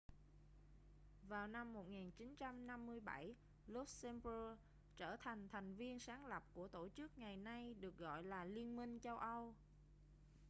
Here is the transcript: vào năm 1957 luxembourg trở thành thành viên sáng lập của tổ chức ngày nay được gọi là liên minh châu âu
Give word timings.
vào 1.29 1.47
năm 1.47 1.73
1957 1.73 3.35
luxembourg 3.67 4.59
trở 4.97 5.15
thành 5.15 5.47
thành 5.51 5.75
viên 5.75 5.99
sáng 5.99 6.25
lập 6.25 6.43
của 6.53 6.67
tổ 6.67 6.89
chức 6.89 7.17
ngày 7.17 7.37
nay 7.37 7.73
được 7.73 7.97
gọi 7.97 8.23
là 8.23 8.45
liên 8.45 8.75
minh 8.75 8.99
châu 8.99 9.17
âu 9.17 9.53